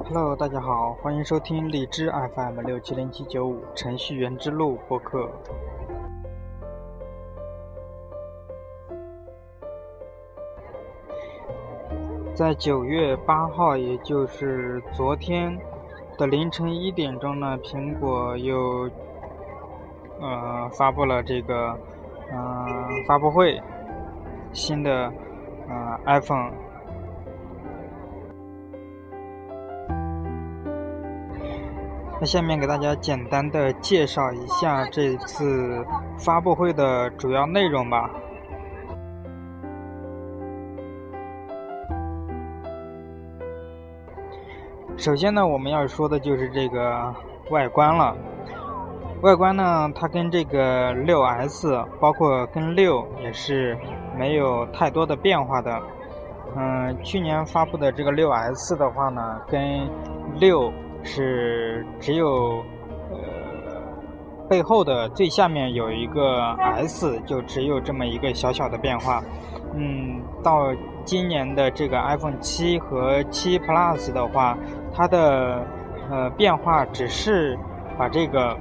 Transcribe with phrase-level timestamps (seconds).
[0.00, 5.30] Hello，大家好，欢迎收听荔枝 FM 六七零七九五程序员之路播客。
[12.34, 15.56] 在九月八号，也就是昨天
[16.16, 18.90] 的凌晨一点钟呢，苹果又
[20.20, 21.78] 呃发布了这个
[22.32, 23.60] 嗯发布会，
[24.52, 25.12] 新的
[25.68, 26.50] 呃 iPhone。
[32.22, 35.84] 那下面给大家简单的介绍一下这次
[36.16, 38.08] 发布会的主要内容吧。
[44.96, 47.12] 首先呢，我们要说的就是这个
[47.50, 48.16] 外观了。
[49.22, 53.76] 外观呢，它跟这个六 S，包括跟六也是
[54.16, 55.82] 没有太多的变化的。
[56.56, 59.90] 嗯，去年发布的这个六 S 的话呢，跟
[60.38, 60.72] 六。
[61.02, 62.64] 是只有
[63.10, 63.18] 呃
[64.48, 69.22] 背后的最下面有一个 S，就只有这么一个小小的变化。
[69.74, 74.56] 嗯，到今年的这个 iPhone 七和七 Plus 的话，
[74.92, 75.66] 它的
[76.10, 77.58] 呃变化只是
[77.98, 78.56] 把这个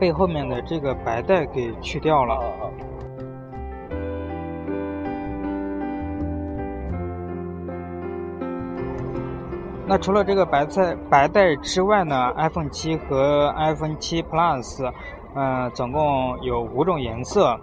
[0.00, 2.40] 背后面的这个白带给去掉了。
[9.88, 14.92] 那除了这个白菜白带之外呢，iPhone 七和 iPhone 七 Plus，
[15.34, 17.56] 嗯，总共有五种颜色。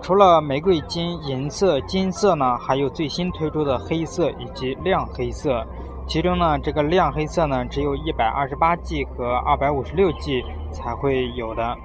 [0.00, 5.62] 除了玫瑰金、银色、金色呢，还有最新推出的黑色以及亮黑色。
[6.06, 11.76] 其中呢，这个亮黑色呢，只有一百二十八 G 和二百五十六 G 才会有的。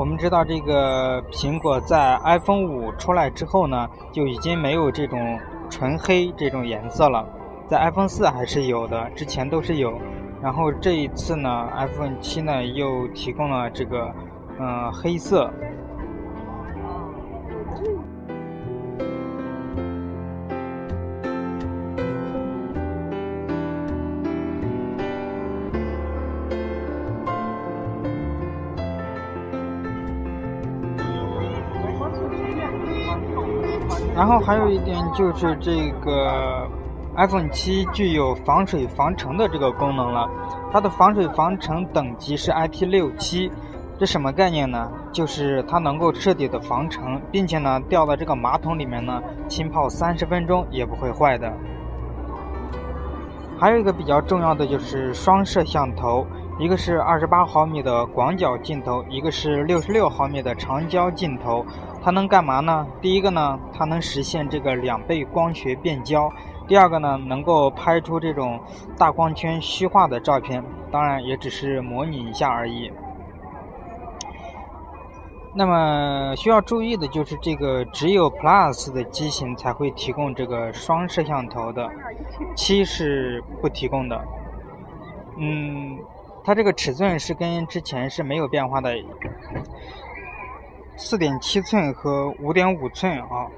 [0.00, 5.38] 我们知道，这个苹果在 iPhone 五出来之后呢，就已经没有这种
[5.68, 7.28] 纯黑这种颜色了。
[7.68, 9.92] 在 iPhone 四还是有的，之前都是有。
[10.40, 14.10] 然后这一次呢，iPhone 七呢又提供了这个
[14.58, 15.52] 嗯黑色。
[34.14, 36.68] 然后还有一点就是这个
[37.16, 40.28] iPhone 七具有防水防尘的这个功能了，
[40.70, 43.50] 它的防水防尘等级是 IP 六七，
[43.98, 44.90] 这什么概念呢？
[45.12, 51.52] 就是它能够彻底的防尘，并且呢掉到这个马桶里面呢浸泡三十分钟也不会坏的。
[53.58, 56.26] 还有一个比较重要的就是双摄像头，
[56.58, 61.64] 一个是二十八毫米的广角镜头，一个是六十六毫米的长焦镜头。
[62.02, 62.86] 它能干嘛呢？
[63.00, 66.30] 第一个呢，它能实现这个两倍光学变焦；
[66.66, 68.58] 第二个呢，能够拍出这种
[68.96, 72.90] 大光圈虚化的照片，当然也只是模拟一下而已。
[75.52, 81.90] 那么需要注意的就是，这个只有 Plus 的机型才会提供这个双摄像头的，
[82.54, 84.24] 七是不提供的。
[85.38, 85.98] 嗯，
[86.44, 88.94] 它这个尺寸是跟之前是没有变化的。
[91.02, 93.48] 四点七寸和五点五寸啊，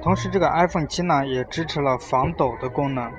[0.00, 3.10] 同时这个 iPhone 七呢也支持了防抖的功能。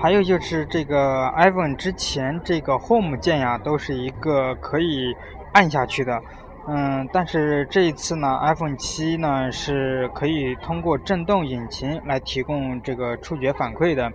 [0.00, 5.12] 还有就是这个 iPhone 之前这个 Home 键呀，都是一个可以
[5.52, 6.22] 按下去的。
[6.66, 14.10] 嗯，但是这一次呢，iPhone 七呢是可以通过震动引擎来提供这个触觉反馈的，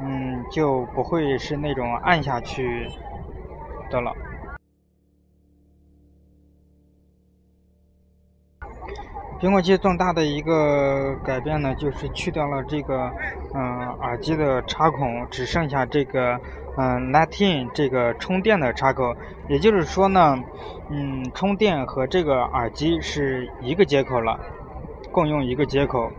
[0.00, 2.88] 嗯，就不会是那种按下去
[3.90, 4.10] 的了。
[9.44, 13.12] 苹果七重大的一个改变呢，就是去掉了这个
[13.52, 16.40] 嗯耳机的插孔，只剩下这个
[16.78, 19.14] 嗯 Lightning 这个充电的插口。
[19.46, 20.42] 也就是说呢，
[20.88, 24.40] 嗯，充电和这个耳机是一个接口了，
[25.12, 26.10] 共用一个接口。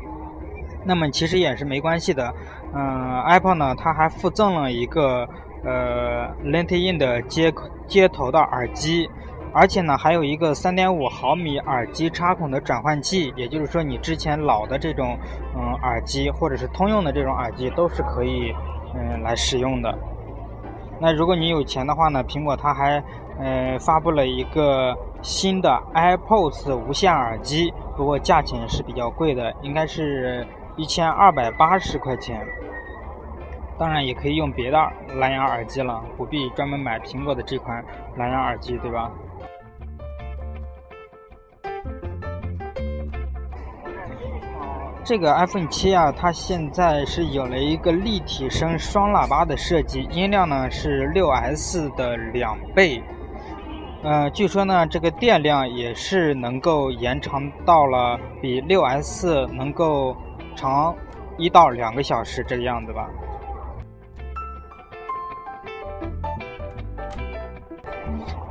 [0.84, 2.32] 那么其实也是没关系的。
[2.76, 5.28] 嗯，Apple 呢，它还附赠了一个
[5.64, 9.10] 呃 Lightning 的接口接头的耳机。
[9.58, 15.18] 而且呢，还有一个三点五毫米耳机插孔的转换器，也就是说，你之前老的这种
[15.56, 18.54] 嗯耳机或者是通用的这种耳机都是可以
[18.94, 19.98] 嗯来使用的。
[21.00, 23.02] 那如果你有钱的话呢，苹果它还
[23.40, 32.46] 嗯发布了一个新的 AirPods 无线耳机，不过价钱是比较贵的，应该是一千二百八十块钱。
[33.78, 34.78] 当然也可以用别的
[35.18, 37.82] 蓝牙耳机了，不必专门买苹果的这款
[38.18, 39.10] 蓝牙耳机，对吧？
[45.06, 53.04] 这个 iPhone 七啊，它现在是有了一个立体声双喇叭的设计，音量呢是六 S 的两倍。
[54.02, 60.18] 呃，据说呢，这个电量也是能够延长到了比六 S 能够
[60.56, 60.96] 长
[61.38, 63.08] 一到两个小时这个样子吧。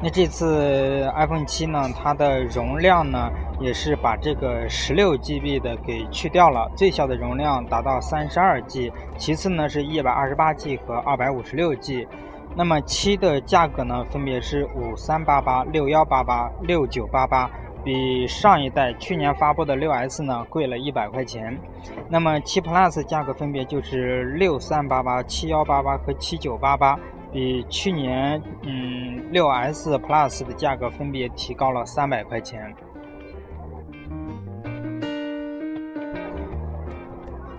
[0.04, 12.06] 那这次 iPhone 七呢，它的容量呢也是把这个十六 GB 的给去掉了，最小的容量达到三十二 G，其次呢是一百二十八 G 和二百五十六 G。
[12.54, 17.50] 那么七的价格呢分别是五三八八、六幺八八、六九八八，
[17.82, 21.58] 比上一代去年发布的六 S 呢贵了一百块钱。
[22.10, 27.00] 那么七 Plus 价格分别就是六三八八、七幺八八和七九八八。
[27.34, 32.72] 比去年，嗯，六 S Plus 的价格分别提高了三百块钱。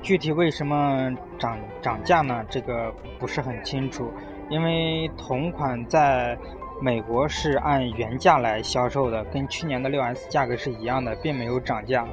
[0.01, 2.41] 具体为什么涨涨价呢？
[2.49, 2.89] 这个
[3.19, 4.09] 不是很清楚。
[4.49, 6.37] 因为同款在
[6.81, 12.07] 美国是按原价来销售的，跟去年的六 S 价格是一样的，并没有涨价。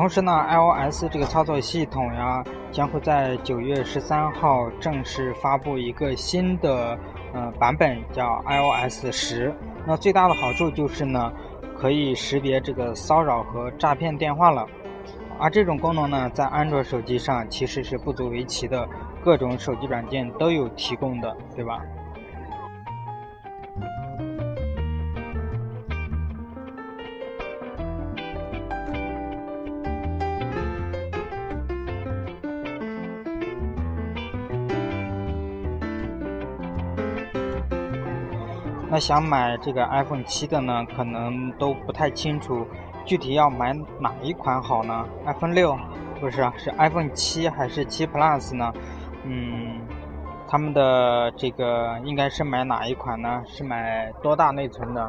[0.00, 2.42] 同时呢，iOS 这个操作系统呀，
[2.72, 6.98] 将会在九月十三号正式发布一个新的
[7.34, 9.54] 呃版本，叫 iOS 十。
[9.86, 11.30] 那最大的好处就是呢，
[11.76, 14.66] 可以识别这个骚扰和诈骗电话了。
[15.38, 18.88] 而这种功能呢，在安卓手机上其实是不足为奇的，
[19.22, 21.78] 各种手机软件都有提供的，对吧？
[38.92, 42.66] 那想买这个 iPhone 七的呢，可能都不太清楚，
[43.04, 45.78] 具体要买哪一款好呢？iPhone 六
[46.20, 48.74] 不是，是 iPhone 七还是七 Plus 呢？
[49.22, 49.80] 嗯，
[50.48, 53.44] 他们的这个应该是买哪一款呢？
[53.46, 55.08] 是买多大内存的？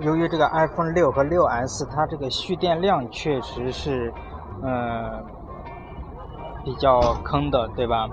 [0.00, 4.12] 由于这个 iPhone 六和六 S，它这个蓄电量确实是，
[4.62, 5.22] 呃，
[6.64, 8.08] 比较坑的，对吧？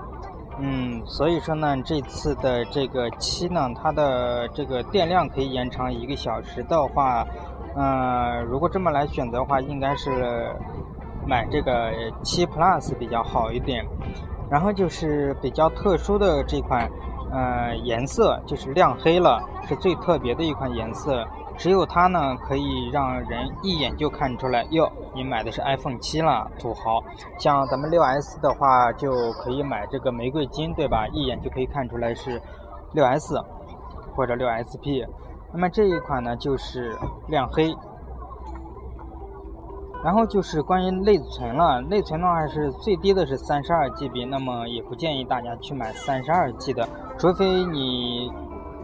[0.58, 7.26] 嗯，所以说呢，这次的这个七呢，它的这个电量可以延长一个小时的话，
[7.74, 10.54] 嗯，如果这么来选择的话，应该是
[11.26, 11.92] 买这个
[12.22, 13.86] 七 Plus 比较好一点。
[14.50, 16.90] 然后就是比较特殊的这款，
[17.30, 21.26] 呃，颜色就是亮黑了，是最特别的一款颜色。
[21.58, 27.02] 只有它呢，可以让人一眼就看出来哟，你买的是 iPhone 七了，土豪。
[27.36, 31.08] 像咱们六 S 的话，就可以买这个玫瑰金，对吧？
[31.08, 32.40] 一眼就可以看出来是
[32.92, 33.34] 六 S
[34.14, 35.02] 或者六 SP。
[35.52, 37.74] 那么这一款呢，就是亮黑。
[40.04, 48.32] 然后就是关于内存了，内存的话是最低的是三十二 GB，那么也不建议大家去买三十二 G 的，除非你。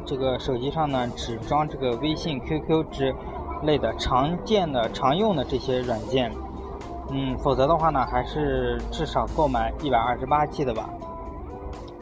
[0.04, 3.14] 这个手机上呢，只装这个微信、QQ 之
[3.62, 6.30] 类的常见的、常用的这些软件，
[7.11, 10.88] 嗯，否则的话呢，还是至少购买一百二十八 G 的吧。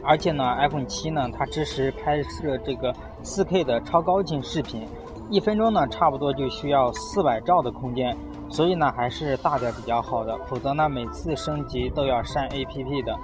[0.05, 2.93] 而且呢，iPhone 七呢，它支持拍摄这个
[3.23, 4.85] 4K 的超高清视频，
[5.29, 8.13] 一分钟呢，差不多就需要四百兆的空间，
[8.49, 10.37] 所以呢，还是大点比较好的。
[10.45, 13.17] 否则呢，每次升级都要删 APP 的，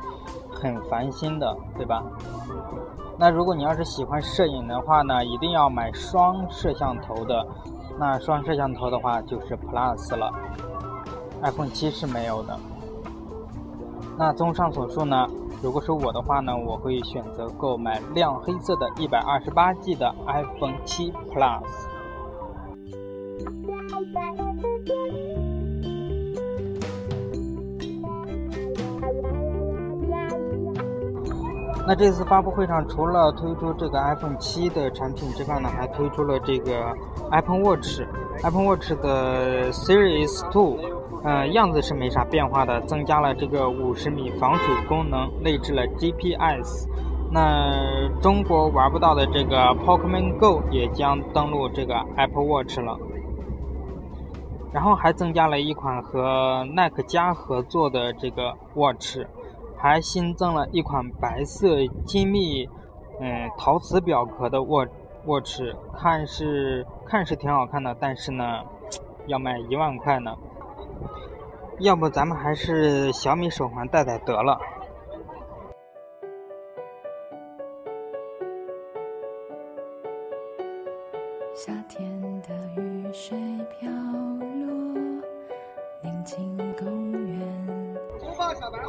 [0.53, 2.01] 很烦心的，对吧？
[3.19, 7.45] 那如果你要是喜欢摄影的话呢，一定要买双摄像头的。
[7.99, 10.31] 那双摄像头的话就是 Plus 了
[11.43, 12.57] ，iPhone 七是没有的。
[14.17, 15.27] 那综上所述呢，
[15.61, 21.61] 如果是我的话呢，我会选择购买亮黑色的 128G 的 iPhone 七 Plus。
[31.89, 36.95] 那这次发布会上，除了推出这个 iPhone 七的产品之外呢，还推出了这个
[37.31, 38.03] Apple Watch。
[38.43, 40.77] Apple Watch 的 Series Two，
[41.23, 46.87] 呃，样子是没啥变化的，增加了这个五十米防水功能，内置了 GPS。
[47.31, 52.99] 那中国玩不到的这个 Pokemon Go 也将登陆这个 Apple Watch 了。
[54.71, 59.17] 然后还增加了一款和耐克家合作的这个 watch，
[59.79, 62.67] 还新增了一款白色精密
[63.19, 64.85] 嗯陶瓷表壳的握
[65.25, 68.61] 握持看是看是挺好看的，但是呢
[69.25, 70.35] 要卖一万块呢。
[71.79, 74.59] 要不咱们还是小米手环戴戴得了。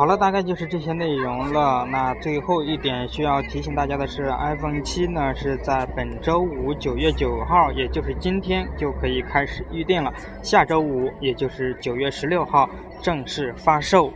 [0.00, 1.84] 好了，大概就是这些内容了。
[1.84, 10.10] 那最后一点需要提醒大家的是，iPhone 七呢是在本周五九月九号，也就是今天就可以开始预定了。
[10.42, 12.66] 下周五，也就是九月十六号
[13.02, 14.10] 正式发售。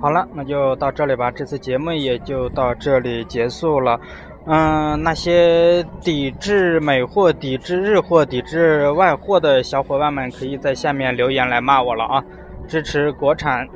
[0.00, 3.98] 好了，那就到这里吧，这次节目也就到这里结束了。
[4.46, 12.22] 嗯，那些抵制美货、抵制日货、抵制外货的小伙伴们，可以在下面留言来骂我了啊！
[12.68, 13.66] 支持国产。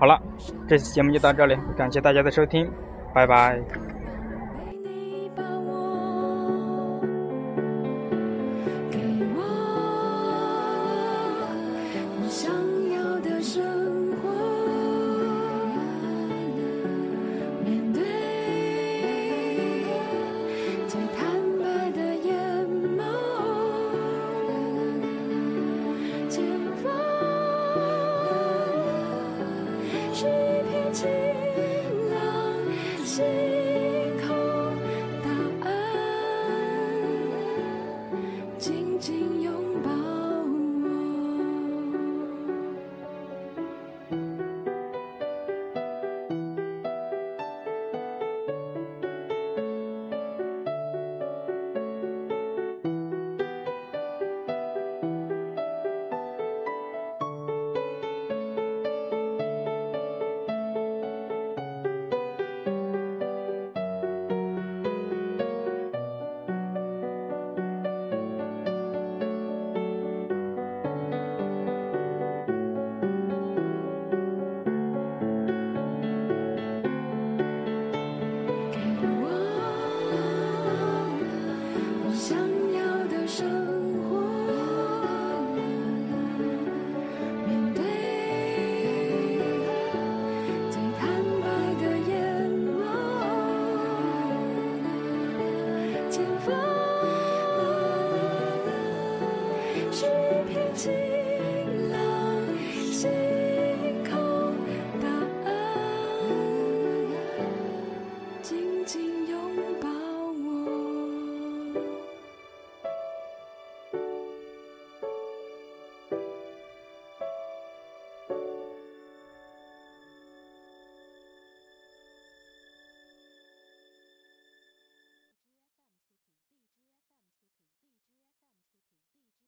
[0.00, 0.20] 好了，
[0.66, 2.68] 这次节目就到这里，感谢大家的收听，
[3.14, 3.99] 拜拜。
[30.92, 31.19] 是。